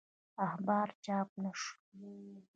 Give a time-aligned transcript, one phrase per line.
[0.45, 1.75] اخبار چاپ نه شو.